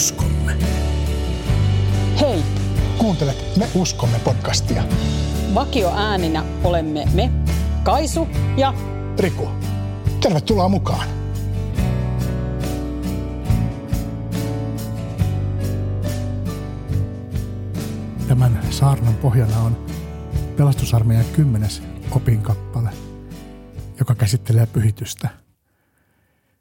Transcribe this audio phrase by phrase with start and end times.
[0.00, 0.56] uskomme.
[2.20, 2.42] Hei,
[2.98, 4.82] Kuuntelet Me uskomme podcastia.
[5.54, 7.30] vakio ääninä olemme me,
[7.82, 8.74] Kaisu ja
[9.18, 9.48] Riku,
[10.20, 11.08] tervetuloa mukaan.
[18.28, 19.86] Tämän saarnan pohjana on
[20.56, 22.90] pelastusarmeijan kymmenes opinkappale,
[23.98, 25.28] joka käsittelee pyhitystä.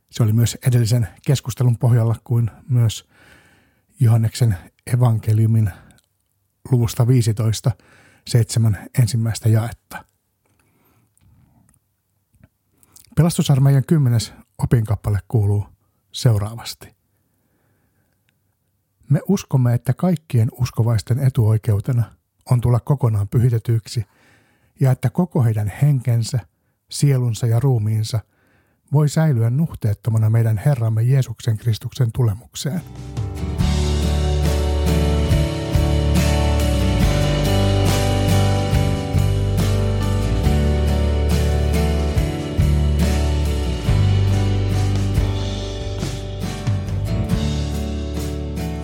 [0.10, 3.09] Se oli myös edellisen keskustelun pohjalla kuin myös
[4.00, 4.58] Johanneksen
[4.94, 5.72] evankeliumin
[6.72, 7.72] luvusta 15,
[8.28, 10.06] seitsemän ensimmäistä jaetta.
[13.16, 15.66] Pelastusarmeijan kymmenes opinkappale kuuluu
[16.12, 16.96] seuraavasti.
[19.10, 22.04] Me uskomme, että kaikkien uskovaisten etuoikeutena
[22.52, 24.06] on tulla kokonaan pyhitetyiksi
[24.80, 26.40] ja että koko heidän henkensä,
[26.90, 28.20] sielunsa ja ruumiinsa
[28.94, 32.82] voi säilyä nuhteettomana meidän Herramme Jeesuksen Kristuksen tulemukseen.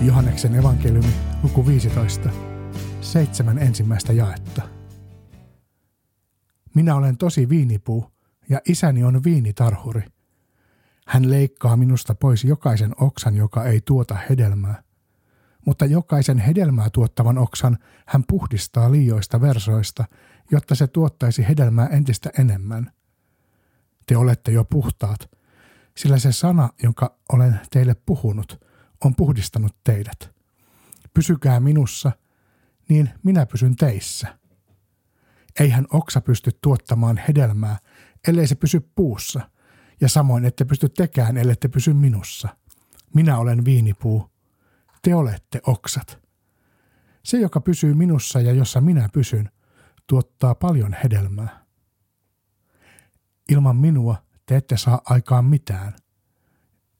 [0.01, 2.29] Johanneksen evankeliumi luku 15,
[3.01, 4.61] seitsemän ensimmäistä jaetta.
[6.75, 8.11] Minä olen tosi viinipuu
[8.49, 10.03] ja isäni on viinitarhuri.
[11.07, 14.83] Hän leikkaa minusta pois jokaisen oksan, joka ei tuota hedelmää.
[15.65, 20.05] Mutta jokaisen hedelmää tuottavan oksan hän puhdistaa liioista versoista,
[20.51, 22.91] jotta se tuottaisi hedelmää entistä enemmän.
[24.05, 25.29] Te olette jo puhtaat,
[25.97, 28.65] sillä se sana, jonka olen teille puhunut,
[29.03, 30.35] on puhdistanut teidät.
[31.13, 32.11] Pysykää minussa,
[32.89, 34.39] niin minä pysyn teissä.
[35.59, 37.77] Eihän oksa pysty tuottamaan hedelmää,
[38.27, 39.49] ellei se pysy puussa,
[40.01, 42.57] ja samoin ette pysty tekään, ellette pysy minussa.
[43.13, 44.31] Minä olen viinipuu,
[45.01, 46.19] te olette oksat.
[47.23, 49.49] Se, joka pysyy minussa ja jossa minä pysyn,
[50.07, 51.65] tuottaa paljon hedelmää.
[53.49, 55.93] Ilman minua te ette saa aikaan mitään.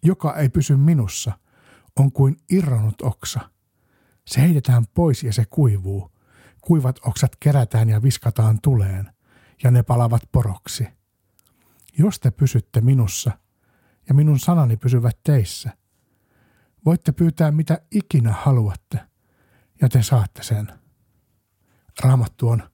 [0.03, 1.31] Joka ei pysy minussa–
[1.99, 3.39] on kuin irronnut oksa.
[4.27, 6.11] Se heitetään pois ja se kuivuu.
[6.61, 9.09] Kuivat oksat kerätään ja viskataan tuleen,
[9.63, 10.87] ja ne palavat poroksi.
[11.97, 13.31] Jos te pysytte minussa,
[14.09, 15.77] ja minun sanani pysyvät teissä,
[16.85, 18.99] voitte pyytää mitä ikinä haluatte,
[19.81, 20.67] ja te saatte sen.
[22.03, 22.69] Raamattu on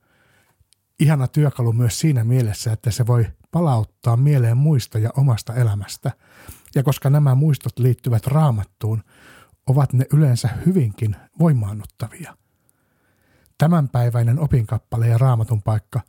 [1.00, 6.12] ihana työkalu myös siinä mielessä, että se voi palauttaa mieleen muistoja omasta elämästä–
[6.76, 9.04] ja koska nämä muistot liittyvät raamattuun,
[9.68, 12.38] ovat ne yleensä hyvinkin voimaannuttavia.
[13.58, 16.02] Tämänpäiväinen opinkappale ja raamatun paikka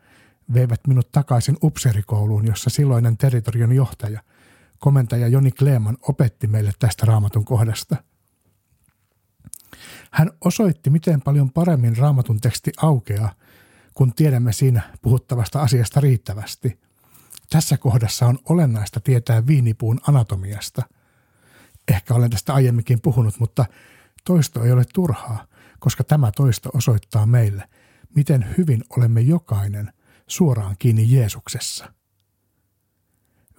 [0.55, 4.23] veivät minut takaisin upserikouluun, jossa silloinen territorion johtaja,
[4.79, 7.97] komentaja Joni Kleeman opetti meille tästä raamatun kohdasta.
[10.11, 13.33] Hän osoitti, miten paljon paremmin raamatun teksti aukeaa,
[13.95, 16.79] kun tiedämme siinä puhuttavasta asiasta riittävästi–
[17.53, 20.83] tässä kohdassa on olennaista tietää viinipuun anatomiasta.
[21.89, 23.65] Ehkä olen tästä aiemminkin puhunut, mutta
[24.25, 25.47] toisto ei ole turhaa,
[25.79, 27.69] koska tämä toisto osoittaa meille,
[28.15, 29.93] miten hyvin olemme jokainen
[30.27, 31.93] suoraan kiinni Jeesuksessa.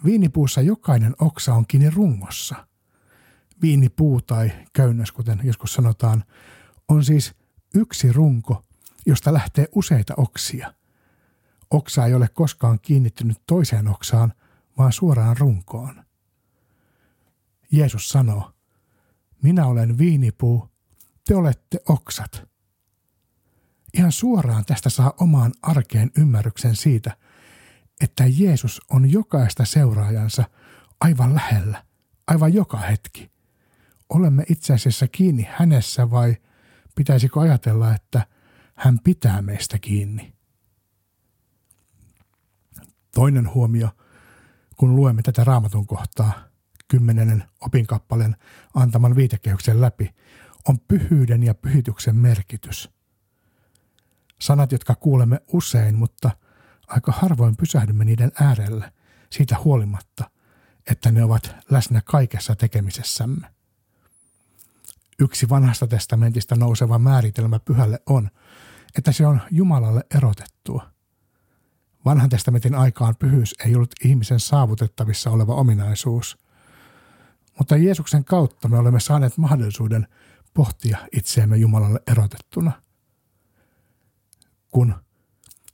[0.06, 2.68] Viinipuussa jokainen oksa on kiinni rungossa.
[3.62, 6.24] Viinipuu tai köynnös, kuten joskus sanotaan,
[6.90, 7.34] on siis
[7.76, 8.64] yksi runko,
[9.06, 10.74] josta lähtee useita oksia–
[11.74, 14.34] Oksa ei ole koskaan kiinnittynyt toiseen oksaan,
[14.78, 16.04] vaan suoraan runkoon.
[17.72, 18.52] Jeesus sanoo,
[19.42, 20.70] minä olen viinipuu,
[21.28, 22.48] te olette oksat.
[23.94, 27.18] Ihan suoraan tästä saa omaan arkeen ymmärryksen siitä,
[28.02, 30.44] että Jeesus on jokaista seuraajansa
[31.02, 31.84] aivan lähellä,
[32.28, 33.32] aivan joka hetki.
[34.10, 36.38] Olemme itse asiassa kiinni hänessä vai
[36.96, 38.28] pitäisikö ajatella, että
[38.76, 40.34] hän pitää meistä kiinni?
[43.24, 43.90] Toinen huomio,
[44.78, 46.34] kun luemme tätä raamatun kohtaa,
[46.88, 48.36] kymmenennen opinkappaleen
[48.74, 50.16] antaman viitekehyksen läpi,
[50.68, 52.90] on pyhyyden ja pyhityksen merkitys.
[54.42, 56.32] Sanat, jotka kuulemme usein, mutta
[56.88, 58.94] aika harvoin pysähdymme niiden äärelle
[59.30, 60.30] siitä huolimatta,
[60.92, 63.48] että ne ovat läsnä kaikessa tekemisessämme.
[65.20, 68.30] Yksi vanhasta testamentista nouseva määritelmä pyhälle on,
[68.98, 70.93] että se on Jumalalle erotettua.
[72.06, 76.38] Vanhan testamentin aikaan pyhyys ei ollut ihmisen saavutettavissa oleva ominaisuus.
[77.58, 80.08] Mutta Jeesuksen kautta me olemme saaneet mahdollisuuden
[80.54, 82.72] pohtia itseämme Jumalalle erotettuna.
[84.72, 84.96] Kun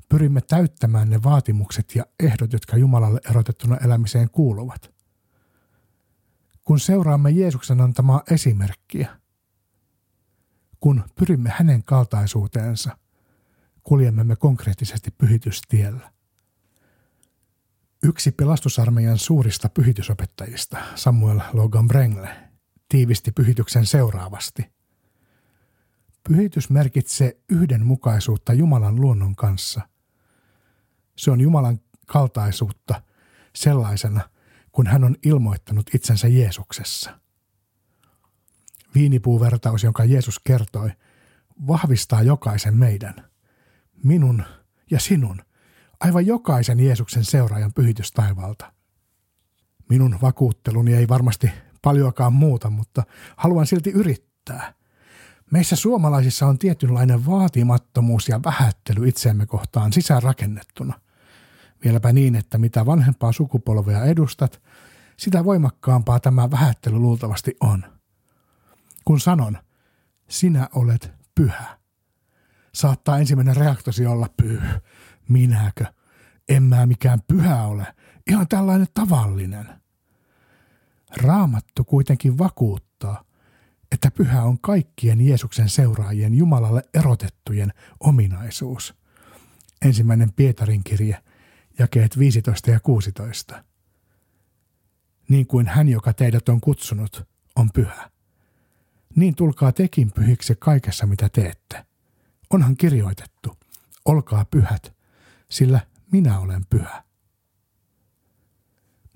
[0.09, 4.93] pyrimme täyttämään ne vaatimukset ja ehdot, jotka Jumalalle erotettuna elämiseen kuuluvat.
[6.63, 9.19] Kun seuraamme Jeesuksen antamaa esimerkkiä,
[10.79, 12.97] kun pyrimme hänen kaltaisuuteensa,
[13.83, 16.11] kuljemme me konkreettisesti pyhitystiellä.
[18.03, 22.29] Yksi pelastusarmeijan suurista pyhitysopettajista, Samuel Logan Brengle,
[22.89, 24.65] tiivisti pyhityksen seuraavasti.
[26.29, 29.81] Pyhitys merkitsee yhdenmukaisuutta Jumalan luonnon kanssa.
[31.17, 33.01] Se on Jumalan kaltaisuutta
[33.55, 34.29] sellaisena,
[34.71, 37.19] kun hän on ilmoittanut itsensä Jeesuksessa.
[38.95, 40.91] Viinipuuvertaus, jonka Jeesus kertoi,
[41.67, 43.15] vahvistaa jokaisen meidän,
[44.03, 44.43] minun
[44.91, 45.41] ja sinun,
[45.99, 48.73] aivan jokaisen Jeesuksen seuraajan pyhitys taivalta.
[49.89, 51.51] Minun vakuutteluni ei varmasti
[51.81, 53.03] paljoakaan muuta, mutta
[53.37, 54.73] haluan silti yrittää.
[55.51, 60.93] Meissä suomalaisissa on tietynlainen vaatimattomuus ja vähättely itseämme kohtaan sisäänrakennettuna.
[61.83, 64.61] Vieläpä niin, että mitä vanhempaa sukupolvea edustat,
[65.17, 67.83] sitä voimakkaampaa tämä vähättely luultavasti on.
[69.05, 69.57] Kun sanon,
[70.27, 71.77] sinä olet pyhä,
[72.75, 74.61] saattaa ensimmäinen reaktosi olla pyh.
[75.29, 75.85] Minäkö?
[76.49, 77.95] En mä mikään pyhä ole.
[78.29, 79.69] Ihan tällainen tavallinen.
[81.17, 83.23] Raamattu kuitenkin vakuuttaa,
[83.91, 88.95] että pyhä on kaikkien Jeesuksen seuraajien Jumalalle erotettujen ominaisuus.
[89.81, 91.23] Ensimmäinen Pietarin kirje,
[91.79, 93.63] jakeet 15 ja 16.
[95.29, 98.09] Niin kuin hän, joka teidät on kutsunut, on pyhä.
[99.15, 101.85] Niin tulkaa tekin pyhiksi kaikessa, mitä teette.
[102.49, 103.57] Onhan kirjoitettu,
[104.05, 104.98] olkaa pyhät,
[105.51, 105.79] sillä
[106.11, 107.03] minä olen pyhä.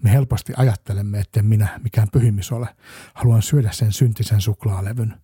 [0.03, 2.75] Me helposti ajattelemme, että minä mikään pyhimys ole.
[3.13, 5.21] Haluan syödä sen syntisen suklaalevyn.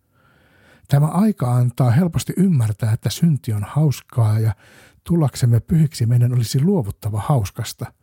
[0.88, 4.56] Tämä aika antaa helposti ymmärtää, että synti on hauskaa ja
[5.04, 7.94] tullaksemme pyhiksi meidän olisi luovuttava hauskasta.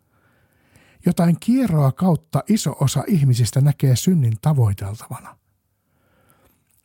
[1.07, 5.39] Jotain kierroa kautta iso osa ihmisistä näkee synnin tavoiteltavana.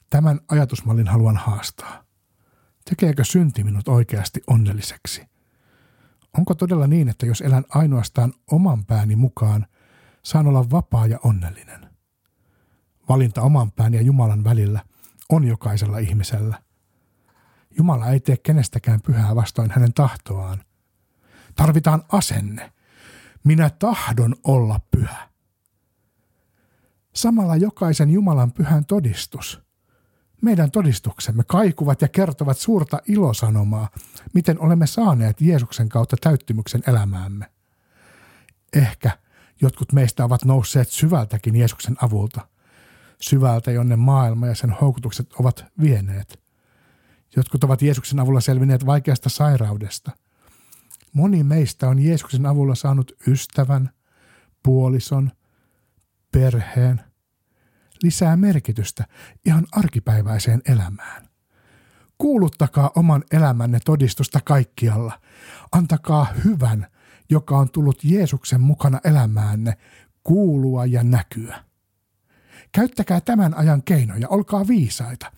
[0.10, 2.04] Tämän ajatusmallin haluan haastaa.
[2.90, 5.31] Tekeekö synti minut oikeasti onnelliseksi?
[6.38, 9.68] Onko todella niin, että jos elän ainoastaan oman pääni mukaan,
[10.24, 11.90] saan olla vapaa ja onnellinen?
[13.10, 14.86] Valinta oman pään ja Jumalan välillä
[15.30, 16.62] on jokaisella ihmisellä.
[17.78, 20.64] Jumala ei tee kenestäkään pyhää vastoin hänen tahtoaan.
[21.56, 22.72] Tarvitaan asenne.
[23.44, 25.30] Minä tahdon olla pyhä.
[27.16, 29.62] Samalla jokaisen Jumalan pyhän todistus–
[30.42, 33.90] meidän todistuksemme kaikuvat ja kertovat suurta ilosanomaa,
[34.34, 37.46] miten olemme saaneet Jeesuksen kautta täyttymyksen elämäämme.
[38.74, 39.18] Ehkä
[39.62, 42.48] jotkut meistä ovat nousseet syvältäkin Jeesuksen avulta,
[43.22, 46.40] syvältä, jonne maailma ja sen houkutukset ovat vieneet.
[47.36, 50.12] Jotkut ovat Jeesuksen avulla selvinneet vaikeasta sairaudesta.
[51.14, 53.90] Moni meistä on Jeesuksen avulla saanut ystävän,
[54.64, 55.32] puolison,
[56.32, 57.02] perheen–
[58.04, 59.06] lisää merkitystä
[59.46, 61.32] ihan arkipäiväiseen elämään.
[62.18, 65.22] Kuuluttakaa oman elämänne todistusta kaikkialla.
[65.72, 66.88] Antakaa hyvän,
[67.30, 69.78] joka on tullut Jeesuksen mukana elämäänne,
[70.24, 71.64] kuulua ja näkyä.
[72.72, 75.32] Käyttäkää tämän ajan keinoja, olkaa viisaita.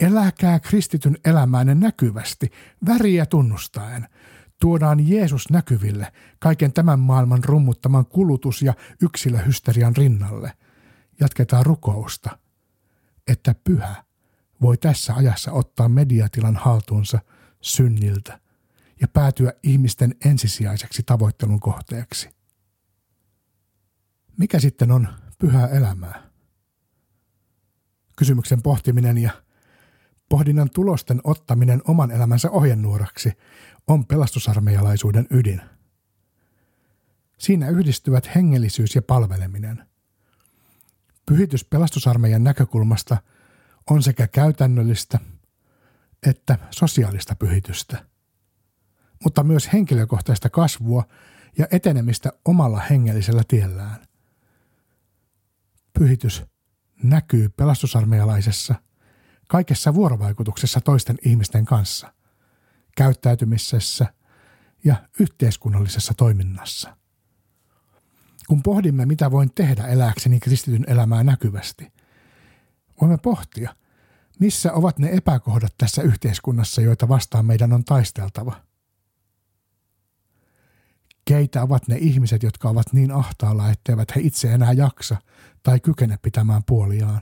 [0.00, 2.52] Eläkää kristityn elämäänne näkyvästi,
[2.86, 4.08] väriä tunnustaen.
[4.60, 10.52] Tuodaan Jeesus näkyville kaiken tämän maailman rummuttaman kulutus- ja yksilöhysterian rinnalle–
[11.20, 12.38] jatketaan rukousta,
[13.26, 14.04] että pyhä
[14.60, 17.18] voi tässä ajassa ottaa mediatilan haltuunsa
[17.60, 18.40] synniltä
[19.00, 22.28] ja päätyä ihmisten ensisijaiseksi tavoittelun kohteeksi.
[24.38, 25.08] Mikä sitten on
[25.38, 26.22] pyhää elämää?
[28.16, 29.30] Kysymyksen pohtiminen ja
[30.28, 33.32] pohdinnan tulosten ottaminen oman elämänsä ohjenuoraksi
[33.86, 35.60] on pelastusarmeijalaisuuden ydin.
[37.38, 39.82] Siinä yhdistyvät hengellisyys ja palveleminen–
[41.26, 43.16] Pyhitys pelastusarmeijan näkökulmasta
[43.90, 45.18] on sekä käytännöllistä
[46.26, 48.06] että sosiaalista pyhitystä,
[49.24, 51.04] mutta myös henkilökohtaista kasvua
[51.58, 54.06] ja etenemistä omalla hengellisellä tiellään.
[55.98, 56.44] Pyhitys
[57.02, 58.74] näkyy pelastusarmeijalaisessa
[59.48, 62.12] kaikessa vuorovaikutuksessa toisten ihmisten kanssa,
[62.96, 64.06] käyttäytymisessä
[64.84, 66.96] ja yhteiskunnallisessa toiminnassa
[68.48, 71.92] kun pohdimme, mitä voin tehdä elääkseni kristityn elämää näkyvästi,
[73.00, 73.76] voimme pohtia,
[74.38, 78.60] missä ovat ne epäkohdat tässä yhteiskunnassa, joita vastaan meidän on taisteltava.
[81.24, 85.16] Keitä ovat ne ihmiset, jotka ovat niin ahtaalla, etteivät he itse enää jaksa
[85.62, 87.20] tai kykene pitämään puoliaan?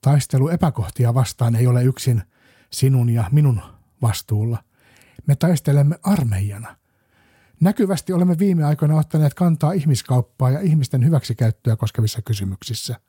[0.00, 2.22] Taistelu epäkohtia vastaan ei ole yksin
[2.72, 3.62] sinun ja minun
[4.02, 4.64] vastuulla.
[5.26, 6.76] Me taistelemme armeijana–
[7.60, 13.00] Näkyvästi olemme viime aikoina ottaneet kantaa ihmiskauppaa ja ihmisten hyväksikäyttöä koskevissa kysymyksissä.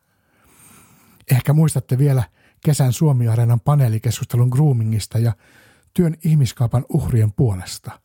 [1.32, 2.24] Ehkä muistatte vielä
[2.66, 5.34] kesän Suomi-areenan paneelikeskustelun groomingista ja
[5.94, 8.00] työn ihmiskaupan uhrien puolesta.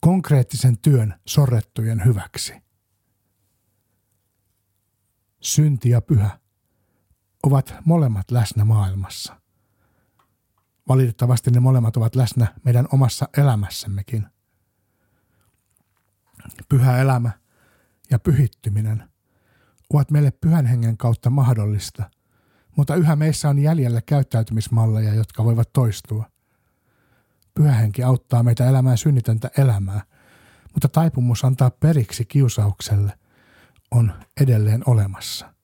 [0.00, 2.52] Konkreettisen työn sorrettujen hyväksi.
[5.40, 6.38] Synti ja pyhä
[7.42, 9.40] ovat molemmat läsnä maailmassa.
[10.88, 14.26] Valitettavasti ne molemmat ovat läsnä meidän omassa elämässämmekin.
[16.68, 17.30] Pyhä elämä
[18.10, 19.10] ja pyhittyminen
[19.94, 22.10] ovat meille pyhän hengen kautta mahdollista,
[22.76, 26.30] mutta yhä meissä on jäljellä käyttäytymismalleja, jotka voivat toistua.
[27.54, 30.02] Pyhä henki auttaa meitä elämään synnitöntä elämää,
[30.74, 33.12] mutta taipumus antaa periksi kiusaukselle
[33.90, 35.54] on edelleen olemassa.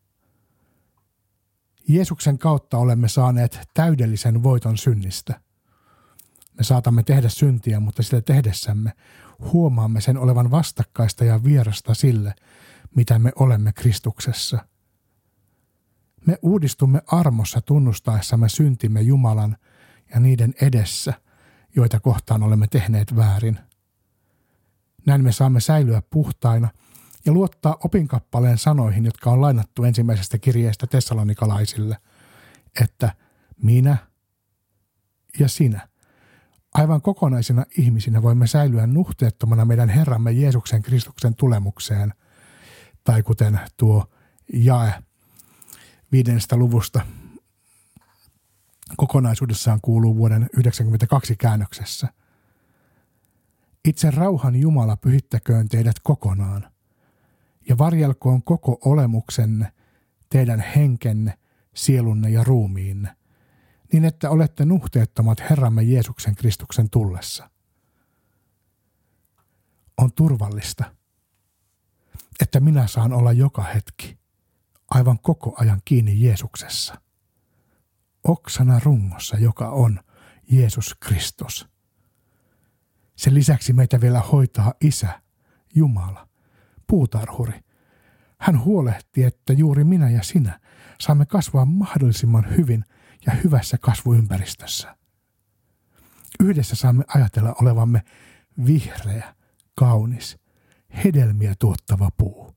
[1.88, 5.40] Jeesuksen kautta olemme saaneet täydellisen voiton synnistä.
[6.58, 8.92] Me saatamme tehdä syntiä, mutta sitä tehdessämme
[9.38, 12.34] huomaamme sen olevan vastakkaista ja vierasta sille,
[12.94, 14.58] mitä me olemme Kristuksessa.
[16.26, 19.56] Me uudistumme armossa tunnustaessamme syntimme Jumalan
[20.14, 21.14] ja niiden edessä,
[21.76, 23.58] joita kohtaan olemme tehneet väärin.
[25.06, 26.68] Näin me saamme säilyä puhtaina–
[27.26, 31.96] ja luottaa opinkappaleen sanoihin, jotka on lainattu ensimmäisestä kirjeestä tessalonikalaisille,
[32.80, 33.12] että
[33.62, 33.96] minä
[35.38, 35.88] ja sinä,
[36.78, 42.14] aivan kokonaisina ihmisinä voimme säilyä nuhteettomana meidän Herramme Jeesuksen Kristuksen tulemukseen,
[43.04, 44.04] tai kuten tuo
[44.52, 44.94] jae
[46.12, 47.00] viidennestä luvusta
[48.96, 52.08] kokonaisuudessaan kuuluu vuoden 1992 käännöksessä.
[53.84, 56.66] Itse rauhan Jumala pyhittäköön teidät kokonaan–
[57.68, 59.72] ja varjelkoon koko olemuksenne,
[60.30, 61.38] teidän henkenne,
[61.74, 63.16] sielunne ja ruumiinne,
[63.92, 67.50] niin että olette nuhteettomat Herramme Jeesuksen Kristuksen tullessa.
[69.96, 70.84] On turvallista,
[72.40, 74.18] että minä saan olla joka hetki,
[74.90, 77.00] aivan koko ajan kiinni Jeesuksessa.
[78.24, 80.00] Oksana rungossa, joka on
[80.50, 81.68] Jeesus Kristus.
[83.16, 85.20] Sen lisäksi meitä vielä hoitaa Isä,
[85.74, 86.28] Jumala,
[86.86, 87.60] puutarhuri.
[88.38, 90.60] Hän huolehti, että juuri minä ja sinä
[91.00, 92.84] saamme kasvaa mahdollisimman hyvin
[93.26, 94.96] ja hyvässä kasvuympäristössä.
[96.40, 98.02] Yhdessä saamme ajatella olevamme
[98.66, 99.34] vihreä,
[99.74, 100.38] kaunis,
[101.04, 102.56] hedelmiä tuottava puu.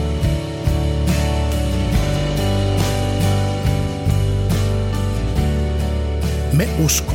[6.53, 7.10] Me usko